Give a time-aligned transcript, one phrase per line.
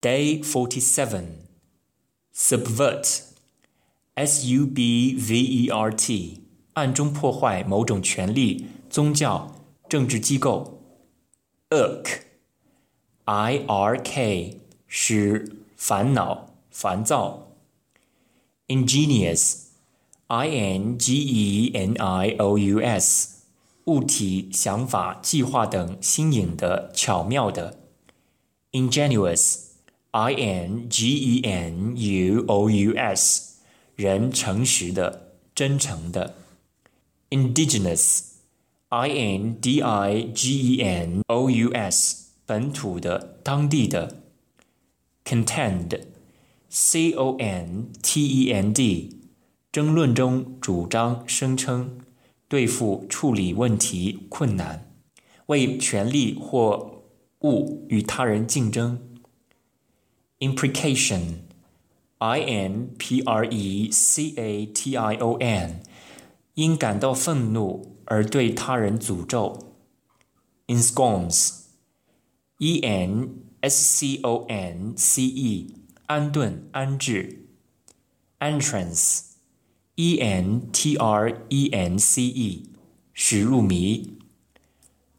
[0.00, 1.48] Day 47
[2.32, 3.22] Subvert
[4.14, 6.42] S U B V E R T
[6.74, 9.56] 暗中破坏某种权利、宗教、
[9.88, 10.80] 政治机构。
[11.70, 12.20] Irk
[13.24, 17.48] I R K 是烦恼、烦躁。
[18.68, 19.64] Ingenious
[20.28, 23.40] I N G E N I O U S
[23.86, 27.80] 物体、想法、计划等新颖的、巧妙的。
[28.70, 29.66] Ingenuous
[30.10, 33.58] I N G E N U O U S，
[33.94, 36.34] 人诚实的、真诚的。
[37.28, 44.22] Indigenous，I N D I G E N O U S，本土的、当地的。
[45.26, 49.20] Contend，C O N T E N D，
[49.70, 51.98] 争论中主张、声称，
[52.48, 54.90] 对付、处理问题、困难，
[55.46, 57.02] 为权利或
[57.42, 59.02] 物与他人竞争。
[60.39, 61.39] imprecation,
[62.19, 65.81] i n p r e c a t i o n，
[66.55, 69.75] 因感到愤怒而对他人诅咒。
[70.67, 71.63] ensconce,
[72.57, 75.73] e n s c o n c e，
[76.07, 77.47] 安顿、安置。
[78.39, 79.21] entrance,
[79.95, 82.69] e n t r e n c e，
[83.13, 84.17] 使入迷。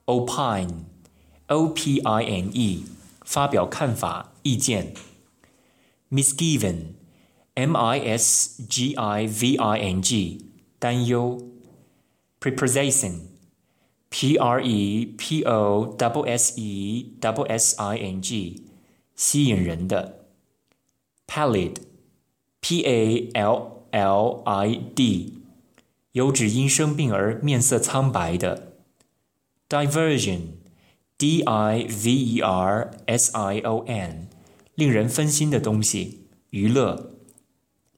[0.07, 0.85] opine,
[1.49, 2.85] o p i n e，
[3.30, 4.96] 发表看法、意见。
[6.10, 10.48] misgiving，M I S G I V I N G，
[10.80, 11.38] 担忧。
[12.42, 13.28] prepossessing,
[14.10, 18.64] p r e p o s s e s s i n g，
[19.16, 20.26] 吸引人的。
[21.28, 21.76] pallid,
[22.60, 25.44] p a l l i d，
[26.14, 28.74] 有指因生病而面色苍白的。
[29.70, 30.40] diversion,
[31.20, 34.30] d i v e r s i o n。
[34.80, 37.12] 令人分心的东西，娱乐。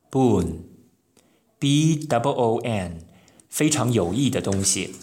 [0.09, 3.05] boon，b w o n，
[3.47, 4.95] 非常有益的东西。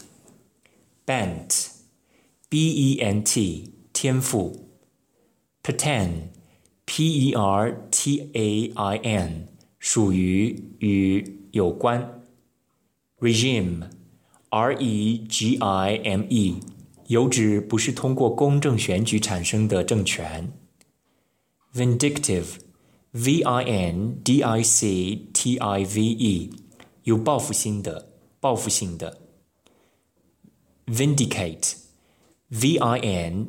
[1.07, 4.69] bent，b e n t，天赋。
[5.63, 9.47] pertain，p e r t a i n，
[9.79, 12.23] 属于与有关。
[13.21, 16.61] regime，r e g i m e，
[17.09, 20.53] 有指不是通过公正选举产生的政权。
[21.75, 22.57] vindictive,
[23.13, 26.51] v i n d i c t i v e，
[27.05, 28.11] 有报复心的、
[28.41, 29.23] 报复性的。
[30.87, 31.77] vindicate,
[32.49, 33.47] v i n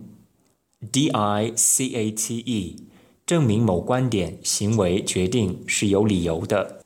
[0.89, 2.87] d i c a t e，
[3.25, 6.78] 证明某观点、行为、决定是有理由的。